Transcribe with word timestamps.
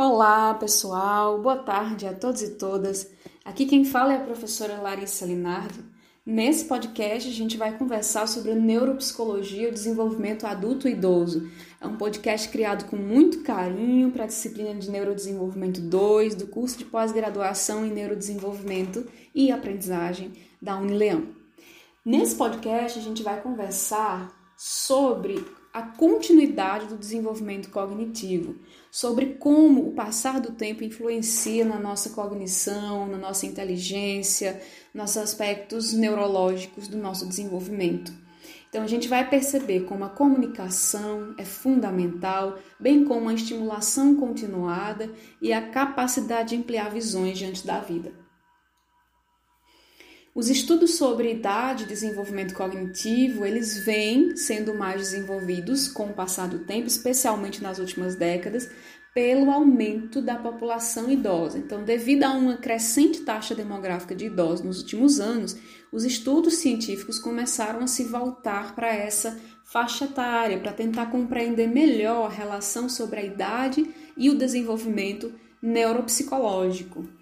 Olá, 0.00 0.54
pessoal. 0.54 1.42
Boa 1.42 1.56
tarde 1.56 2.06
a 2.06 2.14
todos 2.14 2.40
e 2.40 2.50
todas. 2.50 3.10
Aqui 3.44 3.66
quem 3.66 3.84
fala 3.84 4.12
é 4.12 4.16
a 4.18 4.24
professora 4.24 4.80
Larissa 4.80 5.26
Linardi. 5.26 5.80
Nesse 6.24 6.66
podcast 6.66 7.28
a 7.28 7.32
gente 7.32 7.56
vai 7.56 7.76
conversar 7.76 8.28
sobre 8.28 8.54
neuropsicologia 8.54 9.66
e 9.66 9.72
desenvolvimento 9.72 10.46
adulto 10.46 10.86
e 10.86 10.92
idoso. 10.92 11.50
É 11.80 11.86
um 11.88 11.96
podcast 11.96 12.48
criado 12.48 12.88
com 12.88 12.94
muito 12.94 13.42
carinho 13.42 14.12
para 14.12 14.22
a 14.22 14.28
disciplina 14.28 14.72
de 14.72 14.88
Neurodesenvolvimento 14.88 15.80
2 15.80 16.36
do 16.36 16.46
curso 16.46 16.78
de 16.78 16.84
pós-graduação 16.84 17.84
em 17.84 17.90
Neurodesenvolvimento 17.90 19.04
e 19.34 19.50
Aprendizagem 19.50 20.30
da 20.62 20.76
Unileão. 20.76 21.26
Nesse 22.04 22.36
podcast 22.36 23.00
a 23.00 23.02
gente 23.02 23.24
vai 23.24 23.40
conversar 23.40 24.32
sobre 24.56 25.44
a 25.72 25.82
continuidade 25.82 26.86
do 26.86 26.96
desenvolvimento 26.96 27.70
cognitivo, 27.70 28.56
sobre 28.90 29.34
como 29.34 29.86
o 29.86 29.92
passar 29.92 30.40
do 30.40 30.52
tempo 30.52 30.82
influencia 30.82 31.64
na 31.64 31.78
nossa 31.78 32.10
cognição, 32.10 33.06
na 33.06 33.18
nossa 33.18 33.46
inteligência, 33.46 34.60
nos 34.94 35.16
aspectos 35.16 35.92
neurológicos 35.92 36.88
do 36.88 36.96
nosso 36.96 37.26
desenvolvimento. 37.26 38.12
Então, 38.68 38.82
a 38.82 38.86
gente 38.86 39.08
vai 39.08 39.28
perceber 39.28 39.80
como 39.84 40.04
a 40.04 40.10
comunicação 40.10 41.34
é 41.38 41.44
fundamental, 41.44 42.58
bem 42.78 43.04
como 43.04 43.28
a 43.28 43.34
estimulação 43.34 44.14
continuada 44.14 45.10
e 45.40 45.52
a 45.52 45.70
capacidade 45.70 46.50
de 46.50 46.56
ampliar 46.56 46.90
visões 46.90 47.38
diante 47.38 47.66
da 47.66 47.80
vida. 47.80 48.27
Os 50.34 50.48
estudos 50.48 50.94
sobre 50.94 51.32
idade 51.32 51.84
e 51.84 51.86
desenvolvimento 51.86 52.54
cognitivo, 52.54 53.44
eles 53.44 53.78
vêm 53.78 54.36
sendo 54.36 54.74
mais 54.74 55.00
desenvolvidos 55.00 55.88
com 55.88 56.06
o 56.06 56.12
passar 56.12 56.48
do 56.48 56.60
tempo, 56.60 56.86
especialmente 56.86 57.62
nas 57.62 57.78
últimas 57.78 58.14
décadas, 58.14 58.70
pelo 59.14 59.50
aumento 59.50 60.22
da 60.22 60.36
população 60.36 61.10
idosa. 61.10 61.58
Então, 61.58 61.82
devido 61.82 62.24
a 62.24 62.30
uma 62.30 62.56
crescente 62.56 63.22
taxa 63.22 63.54
demográfica 63.54 64.14
de 64.14 64.26
idosos 64.26 64.64
nos 64.64 64.78
últimos 64.80 65.18
anos, 65.18 65.56
os 65.90 66.04
estudos 66.04 66.54
científicos 66.54 67.18
começaram 67.18 67.80
a 67.80 67.86
se 67.86 68.04
voltar 68.04 68.76
para 68.76 68.94
essa 68.94 69.40
faixa 69.64 70.04
etária, 70.04 70.60
para 70.60 70.72
tentar 70.72 71.06
compreender 71.06 71.66
melhor 71.66 72.26
a 72.26 72.34
relação 72.34 72.88
sobre 72.88 73.20
a 73.20 73.24
idade 73.24 73.92
e 74.16 74.30
o 74.30 74.38
desenvolvimento 74.38 75.32
neuropsicológico. 75.60 77.17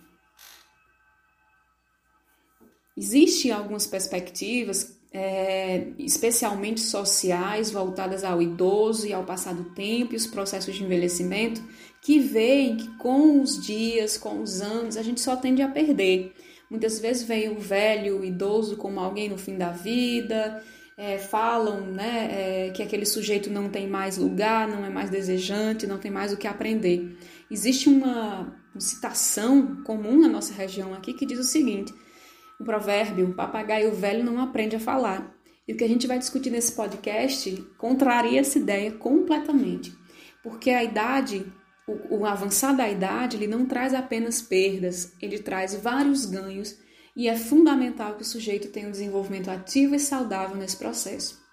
Existem 2.97 3.51
algumas 3.51 3.87
perspectivas, 3.87 4.97
é, 5.13 5.89
especialmente 5.99 6.81
sociais, 6.81 7.71
voltadas 7.71 8.25
ao 8.25 8.41
idoso 8.41 9.07
e 9.07 9.13
ao 9.13 9.25
passar 9.25 9.55
do 9.55 9.65
tempo 9.71 10.15
e 10.15 10.17
os 10.17 10.27
processos 10.27 10.75
de 10.75 10.83
envelhecimento, 10.83 11.63
que 12.01 12.19
veem 12.19 12.77
que 12.77 12.89
com 12.97 13.43
os 13.43 13.65
dias, 13.65 14.17
com 14.17 14.41
os 14.41 14.61
anos, 14.61 14.97
a 14.97 15.03
gente 15.03 15.21
só 15.21 15.37
tende 15.37 15.61
a 15.61 15.69
perder. 15.69 16.33
Muitas 16.71 16.99
vezes 16.99 17.23
vem 17.25 17.49
o 17.49 17.59
velho, 17.61 18.21
o 18.21 18.25
idoso 18.25 18.77
como 18.77 18.99
alguém 18.99 19.29
no 19.29 19.39
fim 19.39 19.57
da 19.57 19.71
vida, 19.71 20.63
é, 20.97 21.19
falam 21.19 21.83
né, 21.83 22.29
é, 22.31 22.71
que 22.71 22.83
aquele 22.83 23.05
sujeito 23.05 23.51
não 23.51 23.69
tem 23.69 23.87
mais 23.87 24.17
lugar, 24.17 24.67
não 24.67 24.85
é 24.85 24.89
mais 24.89 25.11
desejante, 25.11 25.87
não 25.87 25.99
tem 25.99 26.11
mais 26.11 26.33
o 26.33 26.37
que 26.37 26.47
aprender. 26.47 27.17
Existe 27.51 27.89
uma, 27.89 28.57
uma 28.75 28.81
citação 28.81 29.83
comum 29.85 30.19
na 30.21 30.29
nossa 30.29 30.55
região 30.55 30.95
aqui 30.95 31.13
que 31.13 31.27
diz 31.27 31.39
o 31.39 31.45
seguinte: 31.45 31.93
o 32.61 32.65
provérbio, 32.65 33.35
papagaio 33.35 33.95
velho 33.95 34.25
não 34.25 34.41
aprende 34.41 34.77
a 34.77 34.81
falar. 34.81 35.35
E 35.67 35.73
o 35.73 35.77
que 35.77 35.85
a 35.85 35.89
gente 35.89 36.07
vai 36.07 36.19
discutir 36.19 36.51
nesse 36.51 36.73
podcast 36.73 37.53
contraria 37.77 38.41
essa 38.41 38.59
ideia 38.59 38.93
completamente. 38.93 39.93
Porque 40.43 40.71
a 40.71 40.85
idade, 40.85 41.45
o, 41.89 42.19
o 42.19 42.27
avançar 42.27 42.73
da 42.73 42.89
idade, 42.89 43.37
ele 43.37 43.47
não 43.47 43.67
traz 43.67 43.93
apenas 43.93 44.41
perdas, 44.41 45.13
ele 45.21 45.39
traz 45.39 45.75
vários 45.75 46.25
ganhos 46.25 46.79
e 47.17 47.29
é 47.29 47.37
fundamental 47.37 48.15
que 48.15 48.23
o 48.23 48.27
sujeito 48.27 48.69
tenha 48.69 48.87
um 48.87 48.93
desenvolvimento 48.93 49.51
ativo 49.51 49.95
e 49.95 49.99
saudável 49.99 50.57
nesse 50.57 50.77
processo. 50.77 51.45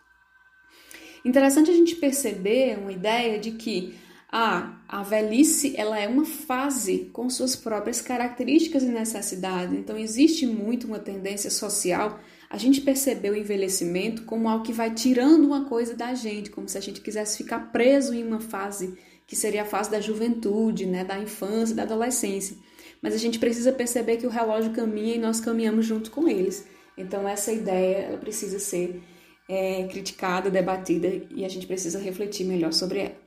Interessante 1.25 1.71
a 1.71 1.73
gente 1.73 1.95
perceber 1.95 2.77
uma 2.77 2.91
ideia 2.91 3.39
de 3.39 3.51
que 3.51 3.97
ah, 4.35 4.79
a 4.87 5.03
velhice 5.03 5.75
ela 5.77 5.99
é 5.99 6.07
uma 6.07 6.25
fase 6.25 7.11
com 7.13 7.29
suas 7.29 7.55
próprias 7.55 8.01
características 8.01 8.81
e 8.81 8.87
necessidades. 8.87 9.77
Então 9.77 9.95
existe 9.95 10.47
muito 10.47 10.87
uma 10.87 10.97
tendência 10.97 11.51
social 11.51 12.19
a 12.49 12.57
gente 12.57 12.81
perceber 12.81 13.29
o 13.29 13.35
envelhecimento 13.35 14.23
como 14.23 14.49
algo 14.49 14.65
que 14.65 14.73
vai 14.73 14.91
tirando 14.91 15.45
uma 15.45 15.65
coisa 15.65 15.95
da 15.95 16.15
gente, 16.15 16.49
como 16.49 16.67
se 16.67 16.75
a 16.79 16.81
gente 16.81 16.99
quisesse 16.99 17.37
ficar 17.37 17.71
preso 17.71 18.11
em 18.11 18.23
uma 18.23 18.39
fase 18.39 18.97
que 19.27 19.35
seria 19.35 19.61
a 19.61 19.65
fase 19.65 19.91
da 19.91 20.01
juventude, 20.01 20.87
né, 20.87 21.03
da 21.03 21.19
infância, 21.19 21.75
da 21.75 21.83
adolescência. 21.83 22.57
Mas 23.03 23.13
a 23.13 23.19
gente 23.19 23.37
precisa 23.37 23.71
perceber 23.71 24.17
que 24.17 24.25
o 24.25 24.31
relógio 24.31 24.71
caminha 24.71 25.13
e 25.13 25.19
nós 25.19 25.39
caminhamos 25.39 25.85
junto 25.85 26.09
com 26.09 26.27
eles. 26.27 26.65
Então 26.97 27.27
essa 27.27 27.51
ideia 27.51 27.97
ela 27.97 28.17
precisa 28.17 28.57
ser 28.57 28.99
é, 29.47 29.83
criticada, 29.83 30.49
debatida 30.49 31.07
e 31.29 31.45
a 31.45 31.49
gente 31.49 31.67
precisa 31.67 31.99
refletir 31.99 32.45
melhor 32.45 32.73
sobre 32.73 32.97
ela. 32.97 33.22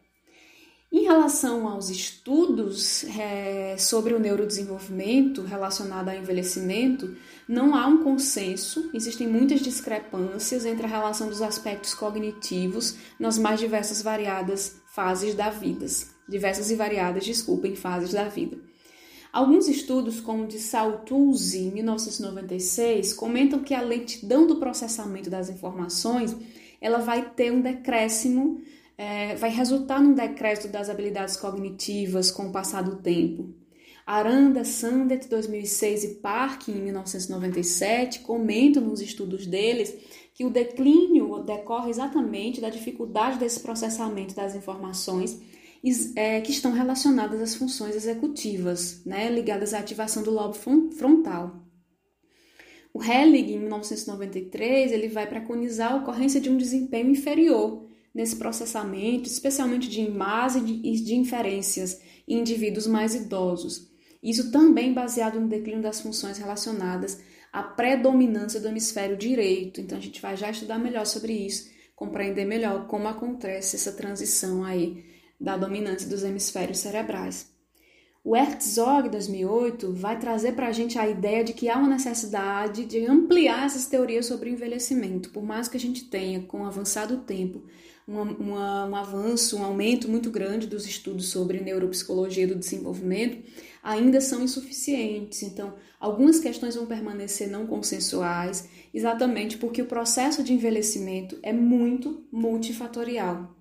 Em 0.97 1.03
relação 1.03 1.69
aos 1.69 1.91
estudos 1.91 3.05
é, 3.05 3.77
sobre 3.77 4.15
o 4.15 4.19
neurodesenvolvimento 4.19 5.43
relacionado 5.43 6.09
ao 6.09 6.17
envelhecimento, 6.17 7.15
não 7.47 7.75
há 7.75 7.87
um 7.87 8.03
consenso, 8.03 8.89
existem 8.95 9.29
muitas 9.29 9.61
discrepâncias 9.61 10.65
entre 10.65 10.87
a 10.87 10.89
relação 10.89 11.29
dos 11.29 11.43
aspectos 11.43 11.93
cognitivos 11.93 12.97
nas 13.21 13.37
mais 13.37 13.61
diversas 13.61 14.01
variadas 14.01 14.81
fases 14.87 15.35
da 15.35 15.51
vida. 15.51 15.85
Diversas 16.27 16.71
e 16.71 16.75
variadas, 16.75 17.27
desculpem, 17.27 17.77
fases 17.77 18.15
da 18.15 18.25
vida. 18.25 18.57
Alguns 19.31 19.69
estudos, 19.69 20.19
como 20.19 20.45
o 20.45 20.49
de 20.49 20.59
Saltuzzi, 20.59 21.59
em 21.59 21.73
1996, 21.73 23.13
comentam 23.13 23.63
que 23.63 23.75
a 23.75 23.83
lentidão 23.83 24.47
do 24.47 24.57
processamento 24.57 25.29
das 25.29 25.51
informações 25.51 26.35
ela 26.81 27.01
vai 27.01 27.31
ter 27.33 27.53
um 27.53 27.61
decréscimo 27.61 28.63
é, 28.99 29.35
vai 29.37 29.51
resultar 29.51 30.01
num 30.01 30.15
decréscimo 30.15 30.73
das 30.73 30.89
habilidades 30.89 31.37
cognitivas 31.37 32.31
com 32.31 32.49
o 32.49 32.53
passar 32.53 32.83
do 32.83 32.97
tempo. 32.97 33.55
Aranda, 34.07 34.65
Sandet, 34.65 35.29
2006 35.29 36.05
e 36.05 36.15
Park, 36.17 36.69
em 36.69 36.75
1997, 36.75 38.21
comentam 38.21 38.83
nos 38.83 39.01
estudos 39.01 39.47
deles 39.47 39.93
que 40.33 40.45
o 40.45 40.51
declínio 40.51 41.43
decorre 41.43 41.91
exatamente 41.91 42.61
da 42.61 42.71
dificuldade 42.71 43.39
desse 43.39 43.61
processamento 43.61 44.35
das 44.35 44.55
informações 44.55 45.41
é, 46.15 46.41
que 46.41 46.53
estão 46.53 46.73
relacionadas 46.73 47.41
às 47.41 47.55
funções 47.55 47.97
executivas, 47.97 49.05
né, 49.05 49.29
ligadas 49.29 49.75
à 49.75 49.79
ativação 49.79 50.23
do 50.23 50.31
lobo 50.31 50.55
frontal. 50.55 51.63
O 52.95 53.03
Hellig, 53.03 53.53
em 53.53 53.59
1993, 53.59 54.93
ele 54.93 55.09
vai 55.09 55.27
preconizar 55.27 55.93
a 55.93 55.97
ocorrência 55.97 56.41
de 56.41 56.49
um 56.49 56.57
desempenho 56.57 57.11
inferior 57.11 57.87
nesse 58.17 58.37
processamento, 58.37 59.29
especialmente 59.29 59.91
de 59.91 60.01
imagens 60.01 60.81
e 60.83 61.05
de 61.05 61.15
inferências 61.15 62.01
em 62.27 62.41
indivíduos 62.41 62.87
mais 62.87 63.15
idosos. 63.15 63.91
Isso 64.23 64.51
também 64.51 64.95
baseado 64.95 65.39
no 65.39 65.47
declínio 65.47 65.83
das 65.83 66.01
funções 66.01 66.39
relacionadas 66.39 67.21
à 67.53 67.63
predominância 67.63 68.59
do 68.59 68.69
hemisfério 68.69 69.19
direito. 69.19 69.83
Então 69.83 69.99
a 69.99 70.01
gente 70.01 70.23
vai 70.23 70.35
já 70.35 70.51
estudar 70.51 70.79
melhor 70.79 71.05
sobre 71.05 71.35
isso, 71.35 71.71
compreender 71.95 72.47
melhor 72.47 72.87
como 72.87 73.07
acontece 73.07 73.77
essa 73.77 73.93
transição 73.93 74.65
aí 74.65 75.05
da 75.39 75.59
dominância 75.59 76.09
dos 76.09 76.25
hemisférios 76.25 76.79
cerebrais. 76.79 77.55
O 78.29 78.35
Herzog 78.35 79.09
2008 79.09 79.93
vai 79.93 80.19
trazer 80.19 80.57
para 80.57 80.67
a 80.67 80.73
gente 80.73 80.99
a 80.99 81.09
ideia 81.09 81.45
de 81.45 81.53
que 81.53 81.69
há 81.69 81.79
uma 81.79 81.89
necessidade 81.89 82.85
de 82.85 83.07
ampliar 83.07 83.67
essas 83.67 83.87
teorias 83.87 84.27
sobre 84.27 84.51
envelhecimento, 84.51 85.31
por 85.31 85.45
mais 85.45 85.69
que 85.69 85.77
a 85.77 85.81
gente 85.81 86.07
tenha, 86.07 86.41
com 86.41 86.63
o 86.63 86.67
avançar 86.67 87.07
do 87.07 87.19
tempo, 87.19 87.63
um 88.09 88.97
avanço, 88.97 89.57
um 89.57 89.63
aumento 89.63 90.11
muito 90.11 90.29
grande 90.29 90.67
dos 90.67 90.89
estudos 90.89 91.29
sobre 91.29 91.61
neuropsicologia 91.61 92.49
do 92.49 92.57
desenvolvimento, 92.57 93.39
ainda 93.81 94.21
são 94.21 94.43
insuficientes. 94.43 95.45
Então, 95.45 95.75
algumas 96.01 96.41
questões 96.41 96.75
vão 96.75 96.85
permanecer 96.85 97.49
não 97.49 97.65
consensuais, 97.65 98.69
exatamente 98.93 99.57
porque 99.57 99.83
o 99.83 99.87
processo 99.87 100.43
de 100.43 100.53
envelhecimento 100.53 101.39
é 101.45 101.53
muito 101.53 102.27
multifatorial. 102.33 103.56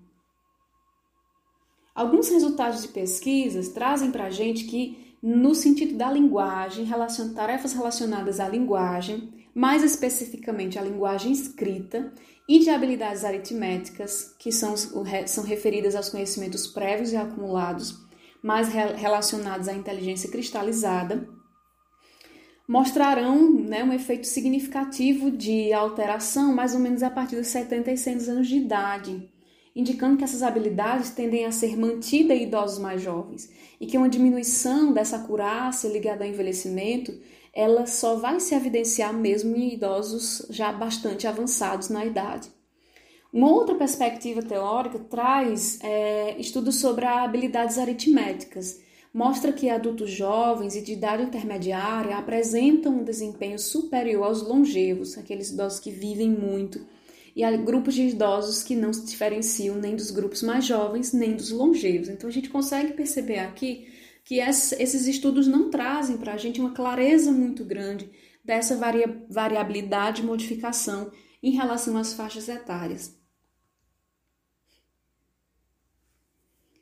Alguns 1.96 2.28
resultados 2.28 2.82
de 2.82 2.88
pesquisas 2.88 3.70
trazem 3.70 4.10
para 4.10 4.24
a 4.24 4.30
gente 4.30 4.64
que, 4.64 5.16
no 5.22 5.54
sentido 5.54 5.96
da 5.96 6.12
linguagem, 6.12 6.84
relacion, 6.84 7.32
tarefas 7.32 7.72
relacionadas 7.72 8.38
à 8.38 8.46
linguagem, 8.46 9.32
mais 9.54 9.82
especificamente 9.82 10.78
à 10.78 10.82
linguagem 10.82 11.32
escrita, 11.32 12.12
e 12.46 12.58
de 12.58 12.68
habilidades 12.68 13.24
aritméticas, 13.24 14.34
que 14.38 14.52
são, 14.52 14.74
são 14.76 15.42
referidas 15.42 15.96
aos 15.96 16.10
conhecimentos 16.10 16.66
prévios 16.66 17.12
e 17.12 17.16
acumulados, 17.16 18.06
mais 18.42 18.68
relacionados 18.68 19.66
à 19.66 19.72
inteligência 19.72 20.30
cristalizada, 20.30 21.26
mostrarão 22.68 23.50
né, 23.54 23.82
um 23.82 23.92
efeito 23.92 24.26
significativo 24.26 25.30
de 25.30 25.72
alteração 25.72 26.54
mais 26.54 26.74
ou 26.74 26.80
menos 26.80 27.02
a 27.02 27.08
partir 27.08 27.36
dos 27.36 27.46
70 27.46 27.90
e 27.90 27.96
100 27.96 28.28
anos 28.28 28.48
de 28.48 28.56
idade. 28.56 29.35
Indicando 29.76 30.16
que 30.16 30.24
essas 30.24 30.42
habilidades 30.42 31.10
tendem 31.10 31.44
a 31.44 31.52
ser 31.52 31.76
mantidas 31.76 32.38
em 32.38 32.44
idosos 32.44 32.78
mais 32.78 33.02
jovens 33.02 33.50
e 33.78 33.86
que 33.86 33.98
uma 33.98 34.08
diminuição 34.08 34.90
dessa 34.90 35.16
acurácia 35.16 35.88
ligada 35.88 36.24
ao 36.24 36.30
envelhecimento 36.30 37.14
ela 37.52 37.86
só 37.86 38.16
vai 38.16 38.40
se 38.40 38.54
evidenciar 38.54 39.12
mesmo 39.12 39.54
em 39.54 39.74
idosos 39.74 40.46
já 40.50 40.72
bastante 40.72 41.26
avançados 41.26 41.90
na 41.90 42.04
idade. 42.04 42.50
Uma 43.32 43.50
outra 43.50 43.74
perspectiva 43.74 44.42
teórica 44.42 44.98
traz 44.98 45.78
é, 45.82 46.38
estudos 46.38 46.76
sobre 46.76 47.04
habilidades 47.04 47.78
aritméticas. 47.78 48.80
Mostra 49.12 49.52
que 49.52 49.70
adultos 49.70 50.10
jovens 50.10 50.76
e 50.76 50.82
de 50.82 50.92
idade 50.92 51.22
intermediária 51.22 52.16
apresentam 52.16 52.92
um 52.92 53.04
desempenho 53.04 53.58
superior 53.58 54.24
aos 54.24 54.42
longevos, 54.42 55.16
aqueles 55.18 55.50
idosos 55.50 55.80
que 55.80 55.90
vivem 55.90 56.30
muito, 56.30 56.86
e 57.36 57.44
há 57.44 57.54
grupos 57.54 57.94
de 57.94 58.08
idosos 58.08 58.62
que 58.62 58.74
não 58.74 58.94
se 58.94 59.04
diferenciam 59.04 59.76
nem 59.76 59.94
dos 59.94 60.10
grupos 60.10 60.42
mais 60.42 60.64
jovens 60.64 61.12
nem 61.12 61.36
dos 61.36 61.50
longevos. 61.50 62.08
Então 62.08 62.30
a 62.30 62.32
gente 62.32 62.48
consegue 62.48 62.94
perceber 62.94 63.40
aqui 63.40 63.92
que 64.24 64.40
esses 64.40 65.06
estudos 65.06 65.46
não 65.46 65.70
trazem 65.70 66.16
para 66.16 66.32
a 66.32 66.38
gente 66.38 66.58
uma 66.58 66.72
clareza 66.72 67.30
muito 67.30 67.62
grande 67.62 68.10
dessa 68.42 68.80
variabilidade 69.28 70.22
e 70.22 70.24
modificação 70.24 71.12
em 71.42 71.50
relação 71.50 71.98
às 71.98 72.14
faixas 72.14 72.48
etárias. 72.48 73.14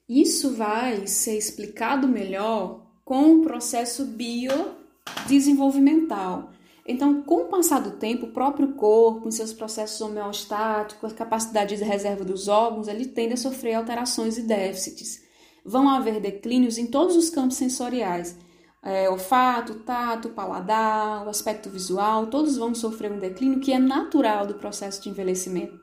Isso 0.09 0.55
vai 0.55 1.09
ser 1.09 1.37
explicado 1.37 2.07
melhor 2.07 2.87
com 3.05 3.35
o 3.35 3.43
processo 3.43 4.07
biodesenvolvimental. 4.07 6.54
Então, 6.87 7.23
com 7.23 7.43
o 7.43 7.49
passar 7.49 7.81
do 7.81 7.93
tempo, 7.93 8.27
o 8.27 8.33
próprio 8.33 8.75
corpo, 8.75 9.27
em 9.27 9.31
seus 9.31 9.53
processos 9.53 10.01
homeostáticos, 10.01 11.13
a 11.13 11.15
capacidade 11.15 11.77
de 11.77 11.85
reserva 11.85 12.25
dos 12.25 12.47
órgãos, 12.47 12.89
ele 12.89 13.07
tende 13.07 13.35
a 13.35 13.39
sofrer 13.39 13.75
alterações 13.75 14.37
e 14.37 14.43
déficits 14.43 15.25
vão 15.65 15.89
haver 15.89 16.21
declínios 16.21 16.77
em 16.77 16.87
todos 16.87 17.17
os 17.17 17.31
campos 17.31 17.57
sensoriais. 17.57 18.37
É, 18.83 19.09
olfato, 19.09 19.77
tato, 19.77 20.29
paladar, 20.29 21.25
o 21.25 21.31
aspecto 21.31 21.71
visual, 21.71 22.27
todos 22.27 22.59
vão 22.59 22.75
sofrer 22.75 23.11
um 23.11 23.19
declínio 23.19 23.61
que 23.61 23.73
é 23.73 23.79
natural 23.79 24.47
do 24.47 24.55
processo 24.55 25.03
de 25.03 25.09
envelhecimento. 25.09 25.81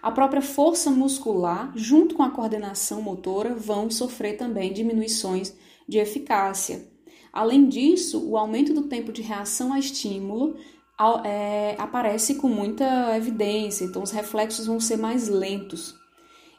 A 0.00 0.12
própria 0.12 0.42
força 0.42 0.90
muscular, 0.90 1.72
junto 1.74 2.14
com 2.14 2.22
a 2.22 2.30
coordenação 2.30 3.02
motora, 3.02 3.54
vão 3.54 3.90
sofrer 3.90 4.36
também 4.36 4.72
diminuições 4.72 5.52
de 5.88 5.98
eficácia. 5.98 6.86
Além 7.34 7.68
disso, 7.68 8.24
o 8.24 8.36
aumento 8.36 8.72
do 8.72 8.82
tempo 8.82 9.12
de 9.12 9.20
reação 9.20 9.72
a 9.72 9.78
estímulo 9.80 10.54
é, 11.24 11.74
aparece 11.76 12.36
com 12.36 12.46
muita 12.48 13.16
evidência, 13.16 13.84
então 13.84 14.04
os 14.04 14.12
reflexos 14.12 14.66
vão 14.66 14.78
ser 14.78 14.96
mais 14.96 15.26
lentos. 15.26 15.96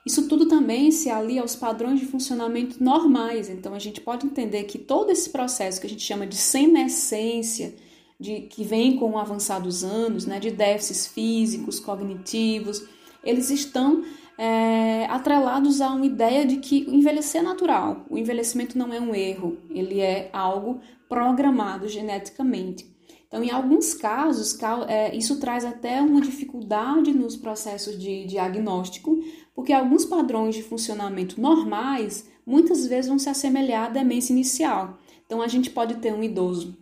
Isso 0.06 0.28
tudo 0.28 0.50
também 0.50 0.92
se 0.92 1.10
alia 1.10 1.42
aos 1.42 1.56
padrões 1.56 2.02
de 2.02 2.06
funcionamento 2.06 2.84
normais. 2.84 3.50
Então 3.50 3.74
a 3.74 3.80
gente 3.80 4.02
pode 4.02 4.26
entender 4.26 4.66
que 4.66 4.78
todo 4.78 5.12
esse 5.12 5.30
processo 5.30 5.80
que 5.80 5.88
a 5.88 5.90
gente 5.90 6.04
chama 6.04 6.28
de 6.28 6.36
senescência, 6.36 7.74
de 8.20 8.42
que 8.42 8.66
vem 8.66 8.98
com 8.98 9.12
o 9.12 9.18
avançar 9.18 9.60
dos 9.60 9.82
anos, 9.82 10.26
né, 10.26 10.42
de 10.42 10.52
déficits 10.52 11.08
físicos, 11.08 11.80
cognitivos, 11.80 12.84
eles 13.24 13.50
estão 13.50 14.04
é, 14.38 15.06
atrelados 15.06 15.82
a 15.82 15.90
uma 15.90 16.06
ideia 16.06 16.46
de 16.46 16.58
que 16.58 16.86
envelhecer 16.90 17.42
é 17.42 17.44
natural. 17.44 18.06
O 18.10 18.18
envelhecimento 18.18 18.78
não 18.78 18.94
é 18.94 19.00
um 19.00 19.14
erro, 19.16 19.58
ele 19.70 20.00
é 20.00 20.30
algo 20.34 20.80
programado 21.08 21.88
geneticamente. 21.88 22.94
Então, 23.28 23.44
em 23.44 23.52
alguns 23.52 23.94
casos, 23.94 24.58
é, 24.88 25.16
isso 25.16 25.40
traz 25.40 25.66
até 25.66 26.02
uma 26.02 26.22
dificuldade 26.22 27.12
nos 27.14 27.36
processos 27.36 27.98
de 27.98 28.26
diagnóstico, 28.26 29.20
porque 29.54 29.74
alguns 29.74 30.06
padrões 30.06 30.56
de 30.56 30.64
funcionamento 30.64 31.40
normais 31.42 32.30
muitas 32.46 32.86
vezes 32.86 33.10
vão 33.10 33.20
se 33.20 33.30
assemelhar 33.30 33.88
à 33.88 33.90
demência 33.90 34.32
inicial. 34.32 34.98
Então, 35.26 35.42
a 35.42 35.48
gente 35.48 35.70
pode 35.70 35.96
ter 35.96 36.14
um 36.14 36.24
idoso 36.24 36.78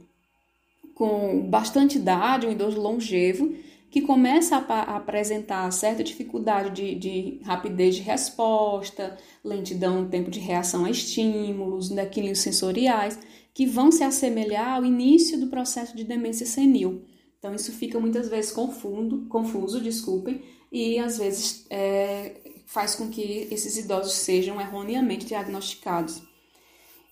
com 0.93 1.49
bastante 1.49 1.97
idade, 1.97 2.45
um 2.45 2.51
idoso 2.51 2.79
longevo, 2.79 3.53
que 3.93 4.01
começa 4.01 4.57
a, 4.57 4.95
apresentar 4.95 5.69
certa 5.71 6.03
dificuldade 6.03 6.71
de, 6.71 6.95
de, 6.95 7.39
rapidez 7.43 7.93
de 7.93 8.01
resposta, 8.01 9.15
lentidão, 9.43 10.09
tempo 10.09 10.31
de 10.31 10.39
reação 10.39 10.85
a 10.85 10.89
estímulos, 10.89 11.89
declínios 11.89 12.39
sensoriais 12.39 13.19
que 13.53 13.67
vão 13.67 13.91
se 13.91 14.03
assemelhar 14.03 14.77
ao 14.77 14.83
início 14.83 15.39
do 15.39 15.45
processo 15.45 15.95
de 15.95 16.03
demência 16.03 16.43
senil. 16.43 17.03
Então, 17.37 17.53
isso 17.53 17.71
fica 17.71 17.99
muitas 17.99 18.27
vezes 18.27 18.51
confundo, 18.51 19.27
confuso, 19.29 19.79
desculpem, 19.79 20.41
e 20.71 20.97
às 20.97 21.19
vezes 21.19 21.67
é, 21.69 22.37
faz 22.65 22.95
com 22.95 23.09
que 23.09 23.47
esses 23.51 23.77
idosos 23.77 24.13
sejam 24.13 24.59
erroneamente 24.59 25.27
diagnosticados. 25.27 26.19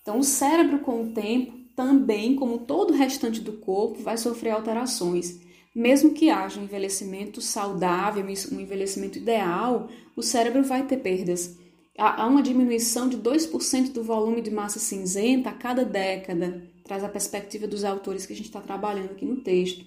Então, 0.02 0.18
o 0.18 0.24
cérebro, 0.24 0.80
com 0.80 1.04
o 1.04 1.12
tempo, 1.12 1.52
também, 1.76 2.34
como 2.34 2.58
todo 2.58 2.90
o 2.90 2.96
restante 2.96 3.40
do 3.40 3.52
corpo, 3.52 4.02
vai 4.02 4.18
sofrer 4.18 4.50
alterações. 4.50 5.51
Mesmo 5.74 6.12
que 6.12 6.30
haja 6.30 6.60
um 6.60 6.64
envelhecimento 6.64 7.40
saudável, 7.40 8.24
um 8.24 8.60
envelhecimento 8.60 9.18
ideal, 9.18 9.88
o 10.14 10.22
cérebro 10.22 10.62
vai 10.62 10.86
ter 10.86 10.98
perdas 10.98 11.56
há 11.98 12.26
uma 12.26 12.42
diminuição 12.42 13.08
de 13.08 13.16
2% 13.18 13.92
do 13.92 14.02
volume 14.02 14.40
de 14.40 14.50
massa 14.50 14.78
cinzenta 14.78 15.50
a 15.50 15.54
cada 15.54 15.84
década, 15.84 16.62
traz 16.84 17.04
a 17.04 17.08
perspectiva 17.08 17.66
dos 17.66 17.84
autores 17.84 18.26
que 18.26 18.32
a 18.32 18.36
gente 18.36 18.46
está 18.46 18.60
trabalhando 18.60 19.10
aqui 19.10 19.24
no 19.24 19.36
texto. 19.36 19.84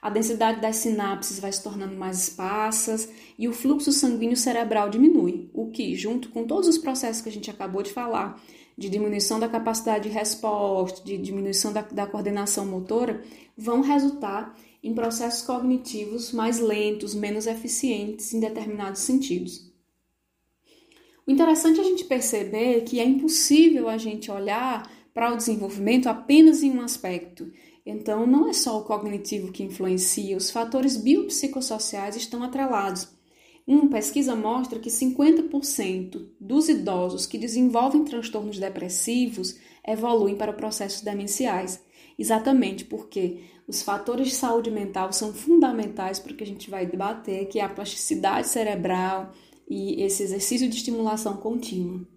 A 0.00 0.08
densidade 0.08 0.60
das 0.60 0.76
sinapses 0.76 1.40
vai 1.40 1.52
se 1.52 1.62
tornando 1.62 1.96
mais 1.96 2.28
esparsas 2.28 3.08
e 3.36 3.48
o 3.48 3.52
fluxo 3.52 3.90
sanguíneo 3.90 4.36
cerebral 4.36 4.88
diminui, 4.88 5.50
o 5.52 5.70
que, 5.70 5.96
junto 5.96 6.28
com 6.28 6.44
todos 6.44 6.68
os 6.68 6.78
processos 6.78 7.20
que 7.20 7.28
a 7.28 7.32
gente 7.32 7.50
acabou 7.50 7.82
de 7.82 7.92
falar, 7.92 8.40
de 8.78 8.88
diminuição 8.88 9.40
da 9.40 9.48
capacidade 9.48 10.08
de 10.08 10.14
resposta, 10.14 11.04
de 11.04 11.18
diminuição 11.18 11.72
da, 11.72 11.82
da 11.82 12.06
coordenação 12.06 12.64
motora, 12.64 13.24
vão 13.56 13.80
resultar 13.80 14.56
em 14.80 14.94
processos 14.94 15.42
cognitivos 15.42 16.30
mais 16.30 16.60
lentos, 16.60 17.12
menos 17.12 17.48
eficientes 17.48 18.32
em 18.32 18.38
determinados 18.38 19.00
sentidos. 19.00 19.68
O 21.26 21.30
interessante 21.32 21.80
é 21.80 21.82
a 21.82 21.86
gente 21.86 22.04
perceber 22.04 22.82
que 22.82 23.00
é 23.00 23.04
impossível 23.04 23.88
a 23.88 23.98
gente 23.98 24.30
olhar 24.30 24.88
para 25.12 25.32
o 25.32 25.36
desenvolvimento 25.36 26.06
apenas 26.06 26.62
em 26.62 26.70
um 26.70 26.80
aspecto. 26.80 27.50
Então, 27.84 28.28
não 28.28 28.48
é 28.48 28.52
só 28.52 28.78
o 28.78 28.84
cognitivo 28.84 29.50
que 29.50 29.64
influencia, 29.64 30.36
os 30.36 30.52
fatores 30.52 30.96
biopsicossociais 30.96 32.14
estão 32.14 32.44
atrelados. 32.44 33.08
Uma 33.68 33.86
pesquisa 33.90 34.34
mostra 34.34 34.78
que 34.78 34.88
50% 34.88 36.26
dos 36.40 36.70
idosos 36.70 37.26
que 37.26 37.36
desenvolvem 37.36 38.02
transtornos 38.02 38.58
depressivos 38.58 39.56
evoluem 39.86 40.34
para 40.34 40.54
processos 40.54 41.02
demenciais, 41.02 41.78
exatamente 42.18 42.86
porque 42.86 43.44
os 43.68 43.82
fatores 43.82 44.28
de 44.28 44.34
saúde 44.34 44.70
mental 44.70 45.12
são 45.12 45.34
fundamentais 45.34 46.18
para 46.18 46.32
o 46.32 46.34
que 46.34 46.44
a 46.44 46.46
gente 46.46 46.70
vai 46.70 46.86
debater, 46.86 47.46
que 47.48 47.60
é 47.60 47.62
a 47.62 47.68
plasticidade 47.68 48.48
cerebral, 48.48 49.34
e 49.68 50.02
esse 50.02 50.22
exercício 50.22 50.66
de 50.66 50.76
estimulação 50.76 51.36
contínua. 51.36 52.08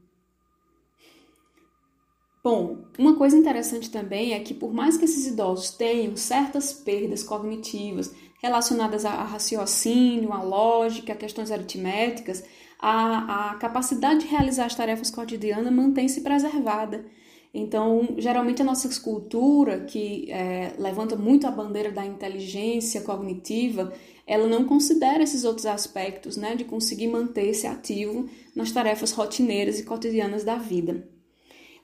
Bom, 2.42 2.86
uma 2.98 3.18
coisa 3.18 3.36
interessante 3.36 3.92
também 3.92 4.32
é 4.34 4.40
que, 4.40 4.54
por 4.54 4.74
mais 4.74 4.96
que 4.96 5.04
esses 5.04 5.28
idosos 5.28 5.72
tenham 5.72 6.16
certas 6.16 6.72
perdas 6.72 7.24
cognitivas 7.24 8.16
relacionadas 8.42 9.06
a 9.06 9.24
raciocínio, 9.24 10.34
a 10.34 10.42
lógica, 10.42 11.14
a 11.14 11.16
questões 11.16 11.52
aritméticas, 11.52 12.44
a, 12.80 13.52
a 13.52 13.56
capacidade 13.56 14.22
de 14.22 14.28
realizar 14.28 14.66
as 14.66 14.76
tarefas 14.76 15.12
cotidianas 15.12 15.72
mantém-se 15.72 16.22
preservada. 16.22 17.06
Então, 17.54 18.16
geralmente 18.18 18.62
a 18.62 18.66
nossa 18.66 18.88
escultura, 18.88 19.82
que 19.82 20.32
é, 20.32 20.74
levanta 20.80 21.16
muito 21.16 21.46
a 21.46 21.52
bandeira 21.52 21.92
da 21.92 22.06
inteligência 22.06 23.02
cognitiva, 23.02 23.94
ela 24.26 24.48
não 24.48 24.66
considera 24.66 25.22
esses 25.22 25.44
outros 25.44 25.66
aspectos, 25.66 26.38
né, 26.38 26.56
de 26.56 26.64
conseguir 26.64 27.08
manter-se 27.08 27.68
ativo 27.68 28.28
nas 28.56 28.72
tarefas 28.72 29.12
rotineiras 29.12 29.80
e 29.80 29.84
cotidianas 29.84 30.44
da 30.44 30.56
vida. 30.56 31.08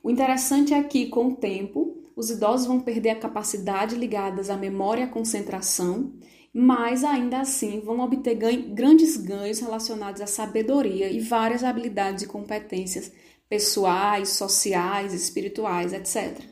O 0.02 0.10
interessante 0.10 0.74
é 0.74 0.82
que, 0.82 1.08
com 1.08 1.28
o 1.28 1.36
tempo, 1.36 1.98
os 2.16 2.30
idosos 2.30 2.66
vão 2.66 2.80
perder 2.80 3.10
a 3.12 3.16
capacidade 3.16 3.96
ligadas 3.96 4.50
à 4.50 4.56
memória 4.56 5.02
e 5.02 5.04
à 5.04 5.08
concentração, 5.08 6.14
mas 6.60 7.04
ainda 7.04 7.42
assim 7.42 7.82
vão 7.82 8.00
obter 8.00 8.34
ganho, 8.34 8.74
grandes 8.74 9.16
ganhos 9.16 9.60
relacionados 9.60 10.22
à 10.22 10.26
sabedoria 10.26 11.08
e 11.08 11.20
várias 11.20 11.64
habilidades 11.64 12.24
e 12.24 12.28
competências 12.28 13.12
pessoais, 13.48 14.30
sociais, 14.30 15.14
espirituais, 15.14 15.94
etc. 15.94 16.44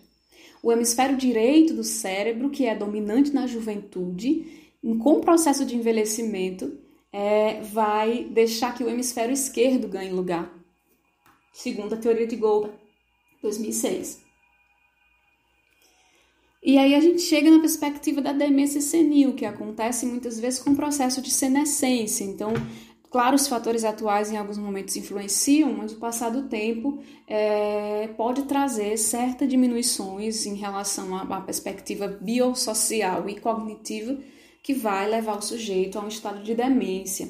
O 0.61 0.71
hemisfério 0.71 1.17
direito 1.17 1.73
do 1.73 1.83
cérebro, 1.83 2.51
que 2.51 2.67
é 2.67 2.75
dominante 2.75 3.33
na 3.33 3.47
juventude, 3.47 4.69
com 5.01 5.13
o 5.13 5.21
processo 5.21 5.65
de 5.65 5.75
envelhecimento, 5.75 6.77
é, 7.11 7.61
vai 7.61 8.25
deixar 8.25 8.75
que 8.75 8.83
o 8.83 8.89
hemisfério 8.89 9.33
esquerdo 9.33 9.87
ganhe 9.87 10.11
lugar, 10.11 10.53
segundo 11.51 11.95
a 11.95 11.97
teoria 11.97 12.27
de 12.27 12.35
Goldberg, 12.35 12.77
2006. 13.41 14.24
E 16.65 16.79
aí 16.79 16.95
a 16.95 16.99
gente 16.99 17.21
chega 17.21 17.51
na 17.51 17.59
perspectiva 17.59 18.21
da 18.21 18.33
demência 18.33 18.81
senil, 18.81 19.35
que 19.35 19.45
acontece 19.45 20.03
muitas 20.03 20.39
vezes 20.39 20.59
com 20.59 20.71
o 20.71 20.75
processo 20.75 21.21
de 21.21 21.29
senescência. 21.29 22.23
Então, 22.23 22.53
Claro, 23.15 23.37
os 23.37 23.47
fatores 23.47 23.85
atuais 23.85 24.29
em 24.29 24.35
alguns 24.35 24.57
momentos 24.57 24.97
influenciam, 24.97 25.71
mas 25.71 25.93
o 25.93 25.95
passar 25.95 26.29
do 26.29 26.49
tempo 26.49 26.99
é, 27.25 28.09
pode 28.17 28.41
trazer 28.41 28.97
certas 28.97 29.47
diminuições 29.47 30.45
em 30.45 30.55
relação 30.55 31.15
à, 31.15 31.21
à 31.21 31.39
perspectiva 31.39 32.09
biosocial 32.09 33.29
e 33.29 33.39
cognitiva 33.39 34.17
que 34.61 34.73
vai 34.73 35.09
levar 35.09 35.37
o 35.37 35.41
sujeito 35.41 35.97
a 35.97 36.01
um 36.01 36.09
estado 36.09 36.43
de 36.43 36.53
demência. 36.53 37.29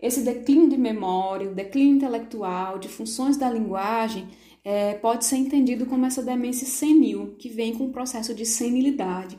Esse 0.00 0.20
declínio 0.20 0.68
de 0.68 0.78
memória, 0.78 1.50
o 1.50 1.54
declínio 1.56 1.96
intelectual, 1.96 2.78
de 2.78 2.86
funções 2.88 3.36
da 3.36 3.50
linguagem, 3.50 4.28
é, 4.64 4.94
pode 4.94 5.24
ser 5.24 5.36
entendido 5.36 5.86
como 5.86 6.06
essa 6.06 6.22
demência 6.22 6.66
senil, 6.66 7.34
que 7.38 7.48
vem 7.48 7.74
com 7.74 7.86
o 7.86 7.92
processo 7.92 8.34
de 8.34 8.44
senilidade. 8.44 9.38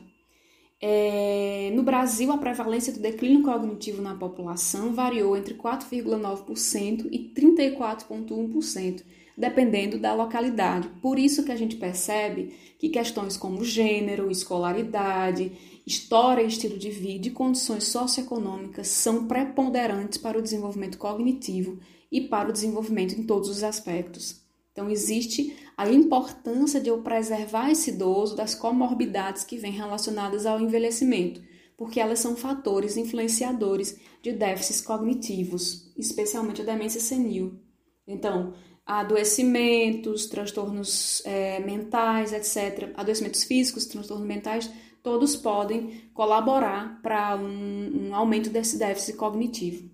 É, 0.84 1.70
no 1.76 1.84
Brasil, 1.84 2.32
a 2.32 2.38
prevalência 2.38 2.92
do 2.92 2.98
declínio 2.98 3.44
cognitivo 3.44 4.02
na 4.02 4.16
população 4.16 4.92
variou 4.92 5.36
entre 5.36 5.54
4,9% 5.54 7.06
e 7.12 7.32
34,1%, 7.32 9.02
dependendo 9.38 9.96
da 9.96 10.12
localidade. 10.12 10.88
Por 11.00 11.20
isso 11.20 11.44
que 11.44 11.52
a 11.52 11.56
gente 11.56 11.76
percebe 11.76 12.52
que 12.80 12.88
questões 12.88 13.36
como 13.36 13.64
gênero, 13.64 14.28
escolaridade, 14.28 15.52
história 15.86 16.42
estilo 16.42 16.76
de 16.76 16.90
vida 16.90 17.28
e 17.28 17.30
condições 17.30 17.84
socioeconômicas 17.84 18.88
são 18.88 19.28
preponderantes 19.28 20.18
para 20.18 20.36
o 20.36 20.42
desenvolvimento 20.42 20.98
cognitivo 20.98 21.78
e 22.10 22.22
para 22.22 22.50
o 22.50 22.52
desenvolvimento 22.52 23.14
em 23.14 23.22
todos 23.22 23.48
os 23.48 23.62
aspectos. 23.62 24.41
Então, 24.72 24.88
existe 24.88 25.54
a 25.76 25.88
importância 25.88 26.80
de 26.80 26.88
eu 26.88 27.02
preservar 27.02 27.70
esse 27.70 27.90
idoso 27.90 28.34
das 28.34 28.54
comorbidades 28.54 29.44
que 29.44 29.58
vêm 29.58 29.72
relacionadas 29.72 30.46
ao 30.46 30.60
envelhecimento, 30.60 31.42
porque 31.76 32.00
elas 32.00 32.20
são 32.20 32.34
fatores 32.34 32.96
influenciadores 32.96 33.98
de 34.22 34.32
déficits 34.32 34.80
cognitivos, 34.80 35.92
especialmente 35.96 36.62
a 36.62 36.64
demência 36.64 37.00
senil. 37.00 37.60
Então, 38.06 38.54
adoecimentos, 38.86 40.26
transtornos 40.26 41.22
é, 41.26 41.60
mentais, 41.60 42.32
etc., 42.32 42.92
adoecimentos 42.96 43.44
físicos, 43.44 43.86
transtornos 43.86 44.26
mentais, 44.26 44.70
todos 45.02 45.36
podem 45.36 46.10
colaborar 46.14 47.00
para 47.02 47.36
um, 47.36 48.08
um 48.08 48.14
aumento 48.14 48.48
desse 48.48 48.78
déficit 48.78 49.16
cognitivo. 49.16 49.90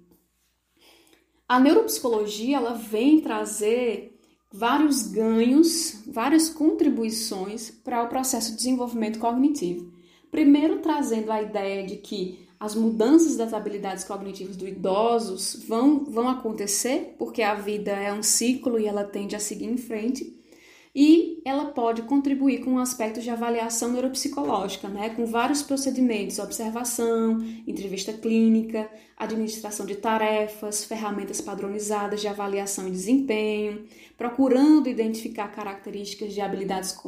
A 1.48 1.58
neuropsicologia 1.58 2.58
ela 2.58 2.74
vem 2.74 3.20
trazer 3.20 4.17
vários 4.52 5.02
ganhos, 5.02 6.02
várias 6.06 6.48
contribuições 6.48 7.70
para 7.70 8.02
o 8.02 8.08
processo 8.08 8.50
de 8.52 8.56
desenvolvimento 8.58 9.18
cognitivo. 9.18 9.92
Primeiro, 10.30 10.80
trazendo 10.80 11.30
a 11.30 11.42
ideia 11.42 11.86
de 11.86 11.96
que 11.96 12.46
as 12.60 12.74
mudanças 12.74 13.36
das 13.36 13.52
habilidades 13.54 14.04
cognitivas 14.04 14.56
do 14.56 14.66
idosos 14.66 15.64
vão, 15.66 16.04
vão 16.04 16.28
acontecer, 16.28 17.14
porque 17.18 17.42
a 17.42 17.54
vida 17.54 17.92
é 17.92 18.12
um 18.12 18.22
ciclo 18.22 18.78
e 18.78 18.86
ela 18.86 19.04
tende 19.04 19.36
a 19.36 19.40
seguir 19.40 19.66
em 19.66 19.76
frente 19.76 20.37
e 21.00 21.40
ela 21.44 21.66
pode 21.66 22.02
contribuir 22.02 22.58
com 22.64 22.76
aspectos 22.76 23.22
de 23.22 23.30
avaliação 23.30 23.92
neuropsicológica, 23.92 24.88
né, 24.88 25.10
com 25.10 25.24
vários 25.26 25.62
procedimentos, 25.62 26.40
observação, 26.40 27.38
entrevista 27.68 28.12
clínica, 28.12 28.90
administração 29.16 29.86
de 29.86 29.94
tarefas, 29.94 30.84
ferramentas 30.84 31.40
padronizadas 31.40 32.20
de 32.20 32.26
avaliação 32.26 32.88
e 32.88 32.90
desempenho, 32.90 33.84
procurando 34.16 34.88
identificar 34.88 35.46
características 35.52 36.34
de 36.34 36.40
habilidades 36.40 36.98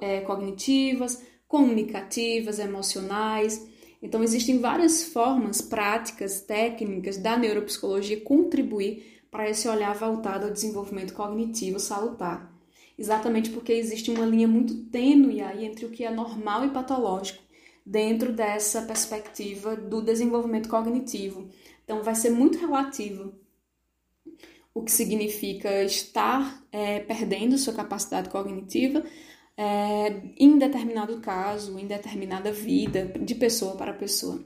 é, 0.00 0.20
cognitivas, 0.20 1.20
comunicativas, 1.48 2.60
emocionais. 2.60 3.68
Então, 4.00 4.22
existem 4.22 4.60
várias 4.60 5.02
formas 5.02 5.60
práticas, 5.60 6.40
técnicas 6.40 7.16
da 7.16 7.36
neuropsicologia 7.36 8.20
contribuir 8.20 9.20
para 9.28 9.50
esse 9.50 9.66
olhar 9.66 9.96
voltado 9.96 10.46
ao 10.46 10.52
desenvolvimento 10.52 11.14
cognitivo 11.14 11.80
salutar 11.80 12.49
exatamente 13.00 13.48
porque 13.48 13.72
existe 13.72 14.10
uma 14.10 14.26
linha 14.26 14.46
muito 14.46 14.84
tênue 14.90 15.40
aí 15.40 15.64
entre 15.64 15.86
o 15.86 15.90
que 15.90 16.04
é 16.04 16.10
normal 16.10 16.66
e 16.66 16.70
patológico 16.70 17.42
dentro 17.84 18.30
dessa 18.30 18.82
perspectiva 18.82 19.74
do 19.74 20.02
desenvolvimento 20.02 20.68
cognitivo. 20.68 21.48
Então, 21.82 22.02
vai 22.02 22.14
ser 22.14 22.28
muito 22.28 22.58
relativo 22.58 23.32
o 24.74 24.82
que 24.82 24.92
significa 24.92 25.82
estar 25.82 26.62
é, 26.70 27.00
perdendo 27.00 27.56
sua 27.56 27.72
capacidade 27.72 28.28
cognitiva 28.28 29.02
é, 29.56 30.20
em 30.36 30.58
determinado 30.58 31.20
caso, 31.20 31.78
em 31.78 31.86
determinada 31.86 32.52
vida, 32.52 33.06
de 33.18 33.34
pessoa 33.34 33.76
para 33.76 33.94
pessoa. 33.94 34.44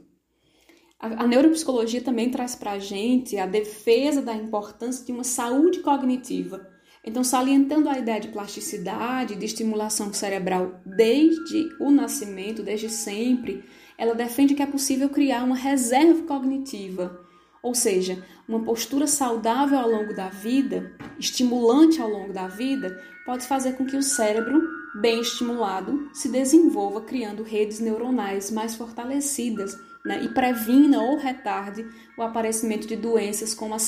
A, 1.00 1.24
a 1.24 1.26
neuropsicologia 1.26 2.00
também 2.00 2.30
traz 2.30 2.54
para 2.54 2.70
a 2.72 2.78
gente 2.78 3.36
a 3.36 3.46
defesa 3.46 4.22
da 4.22 4.32
importância 4.32 5.04
de 5.04 5.10
uma 5.10 5.24
saúde 5.24 5.80
cognitiva 5.80 6.72
então, 7.04 7.22
salientando 7.22 7.88
a 7.90 7.98
ideia 7.98 8.18
de 8.18 8.28
plasticidade, 8.28 9.36
de 9.36 9.44
estimulação 9.44 10.10
cerebral 10.12 10.80
desde 10.86 11.68
o 11.78 11.90
nascimento, 11.90 12.62
desde 12.62 12.88
sempre, 12.88 13.62
ela 13.98 14.14
defende 14.14 14.54
que 14.54 14.62
é 14.62 14.66
possível 14.66 15.10
criar 15.10 15.44
uma 15.44 15.54
reserva 15.54 16.22
cognitiva, 16.22 17.20
ou 17.62 17.74
seja, 17.74 18.24
uma 18.48 18.60
postura 18.60 19.06
saudável 19.06 19.78
ao 19.78 19.90
longo 19.90 20.14
da 20.14 20.28
vida, 20.28 20.92
estimulante 21.18 22.00
ao 22.00 22.08
longo 22.08 22.32
da 22.32 22.48
vida, 22.48 22.98
pode 23.26 23.46
fazer 23.46 23.74
com 23.74 23.84
que 23.84 23.96
o 23.96 24.02
cérebro, 24.02 24.62
bem 25.00 25.20
estimulado, 25.20 26.08
se 26.12 26.30
desenvolva 26.30 27.02
criando 27.02 27.42
redes 27.42 27.80
neuronais 27.80 28.50
mais 28.50 28.74
fortalecidas 28.74 29.78
né, 30.04 30.22
e 30.24 30.28
previna 30.28 31.02
ou 31.02 31.18
retarde 31.18 31.86
o 32.16 32.22
aparecimento 32.22 32.86
de 32.86 32.96
doenças 32.96 33.54
como 33.54 33.74
a, 33.74 33.78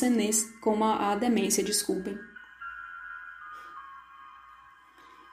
como 0.60 0.84
a 0.84 1.14
demência, 1.14 1.62
desculpem. 1.62 2.18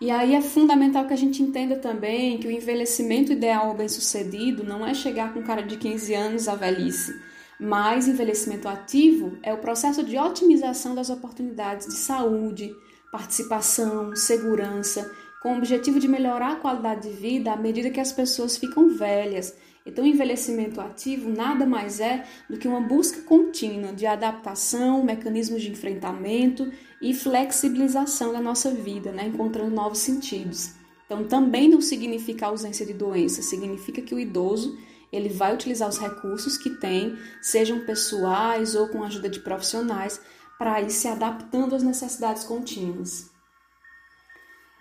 E 0.03 0.11
aí 0.11 0.35
é 0.35 0.41
fundamental 0.41 1.07
que 1.07 1.13
a 1.13 1.17
gente 1.17 1.41
entenda 1.41 1.77
também 1.77 2.37
que 2.37 2.45
o 2.45 2.51
envelhecimento 2.51 3.31
ideal 3.31 3.69
ou 3.69 3.73
bem-sucedido 3.73 4.61
não 4.61 4.85
é 4.85 4.93
chegar 4.93 5.33
com 5.33 5.41
cara 5.41 5.61
de 5.61 5.77
15 5.77 6.13
anos 6.13 6.49
à 6.49 6.55
velhice, 6.55 7.17
mas 7.57 8.05
envelhecimento 8.05 8.67
ativo 8.67 9.37
é 9.41 9.53
o 9.53 9.59
processo 9.59 10.03
de 10.03 10.17
otimização 10.17 10.93
das 10.93 11.09
oportunidades 11.09 11.87
de 11.87 11.93
saúde, 11.93 12.75
participação, 13.13 14.13
segurança, 14.13 15.09
com 15.41 15.53
o 15.53 15.57
objetivo 15.57 16.01
de 16.01 16.09
melhorar 16.09 16.51
a 16.51 16.57
qualidade 16.57 17.07
de 17.07 17.15
vida 17.15 17.53
à 17.53 17.55
medida 17.55 17.89
que 17.89 18.01
as 18.01 18.11
pessoas 18.11 18.57
ficam 18.57 18.89
velhas. 18.89 19.55
Então, 19.85 20.05
envelhecimento 20.05 20.81
ativo 20.81 21.29
nada 21.29 21.65
mais 21.65 22.01
é 22.01 22.25
do 22.49 22.57
que 22.57 22.67
uma 22.67 22.81
busca 22.81 23.21
contínua 23.21 23.93
de 23.93 24.05
adaptação, 24.05 25.01
mecanismos 25.01 25.61
de 25.61 25.71
enfrentamento 25.71 26.69
e 27.03 27.13
flexibilização 27.13 28.31
da 28.31 28.39
nossa 28.39 28.71
vida, 28.71 29.11
né? 29.11 29.27
encontrando 29.27 29.75
novos 29.75 29.99
sentidos. 29.99 30.71
Então, 31.05 31.25
também 31.25 31.67
não 31.67 31.81
significa 31.81 32.47
ausência 32.47 32.85
de 32.85 32.93
doença, 32.93 33.41
significa 33.41 34.01
que 34.01 34.15
o 34.15 34.19
idoso 34.19 34.77
ele 35.11 35.27
vai 35.27 35.53
utilizar 35.53 35.87
os 35.89 35.99
recursos 35.99 36.57
que 36.57 36.69
tem, 36.69 37.15
sejam 37.41 37.85
pessoais 37.85 38.73
ou 38.73 38.87
com 38.87 39.03
a 39.03 39.07
ajuda 39.07 39.29
de 39.29 39.41
profissionais, 39.41 40.19
para 40.57 40.81
ir 40.81 40.89
se 40.89 41.09
adaptando 41.09 41.75
às 41.75 41.83
necessidades 41.83 42.45
contínuas. 42.45 43.29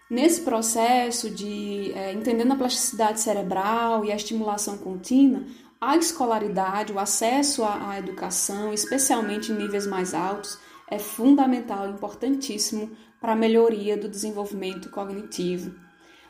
Nesse 0.09 0.43
processo 0.43 1.29
de 1.29 1.91
é, 1.93 2.13
entendendo 2.13 2.53
a 2.53 2.57
plasticidade 2.57 3.21
cerebral 3.21 4.05
e 4.05 4.13
a 4.13 4.17
estimulação 4.17 4.79
contínua, 4.79 5.43
a 5.81 5.97
escolaridade, 5.97 6.93
o 6.93 7.01
acesso 7.01 7.65
à, 7.65 7.91
à 7.91 7.99
educação, 7.99 8.73
especialmente 8.73 9.51
em 9.51 9.57
níveis 9.57 9.87
mais 9.87 10.15
altos, 10.15 10.59
é 10.91 10.99
fundamental 10.99 11.89
importantíssimo 11.89 12.91
para 13.21 13.33
a 13.33 13.37
melhoria 13.37 13.97
do 13.97 14.09
desenvolvimento 14.09 14.91
cognitivo. 14.91 15.75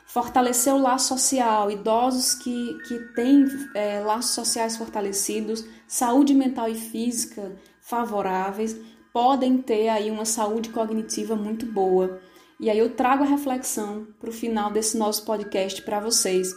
Fortalecer 0.05 0.73
o 0.73 0.81
laço 0.81 1.07
social, 1.09 1.71
idosos 1.71 2.35
que, 2.35 2.77
que 2.87 2.99
têm 3.15 3.45
é, 3.73 3.99
laços 3.99 4.35
sociais 4.35 4.77
fortalecidos, 4.77 5.65
saúde 5.87 6.33
mental 6.33 6.69
e 6.69 6.75
física 6.75 7.55
favoráveis, 7.81 8.77
podem 9.11 9.57
ter 9.57 9.89
aí 9.89 10.11
uma 10.11 10.25
saúde 10.25 10.69
cognitiva 10.69 11.35
muito 11.35 11.65
boa. 11.65 12.19
E 12.59 12.69
aí 12.69 12.77
eu 12.77 12.95
trago 12.95 13.23
a 13.23 13.27
reflexão 13.27 14.07
para 14.19 14.29
o 14.29 14.33
final 14.33 14.71
desse 14.71 14.97
nosso 14.97 15.25
podcast 15.25 15.81
para 15.81 15.99
vocês. 15.99 16.53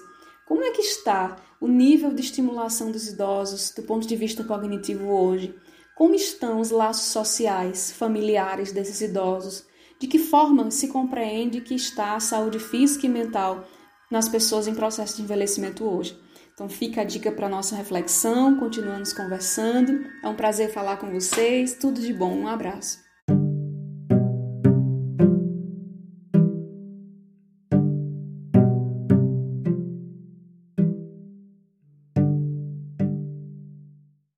Como 0.47 0.62
é 0.62 0.71
que 0.71 0.83
está 0.83 1.37
o 1.61 1.67
nível 1.67 2.12
de 2.12 2.21
estimulação 2.21 2.91
dos 2.91 3.09
idosos 3.09 3.73
do 3.75 3.83
ponto 3.83 4.07
de 4.07 4.17
vista 4.17 4.45
cognitivo 4.45 5.09
hoje? 5.09 5.55
Como 5.97 6.15
estão 6.15 6.61
os 6.61 6.71
laços 6.71 7.07
sociais, 7.07 7.91
familiares 7.91 8.71
desses 8.71 9.00
idosos? 9.00 9.65
De 9.99 10.07
que 10.07 10.19
forma 10.19 10.71
se 10.71 10.88
compreende 10.88 11.62
que 11.62 11.75
está 11.75 12.15
a 12.15 12.21
saúde 12.21 12.59
física 12.59 13.07
e 13.07 13.09
mental 13.09 13.65
nas 14.11 14.29
pessoas 14.29 14.69
em 14.69 14.75
processo 14.75 15.17
de 15.17 15.23
envelhecimento 15.23 15.85
hoje? 15.88 16.21
Então 16.53 16.69
fica 16.69 17.00
a 17.00 17.05
dica 17.05 17.33
para 17.33 17.49
nossa 17.49 17.75
reflexão, 17.75 18.59
continuamos 18.59 19.15
conversando. 19.15 20.05
É 20.23 20.29
um 20.29 20.37
prazer 20.37 20.71
falar 20.71 20.99
com 20.99 21.11
vocês. 21.11 21.73
Tudo 21.81 21.99
de 21.99 22.12
bom, 22.12 22.41
um 22.41 22.47
abraço. 22.47 23.06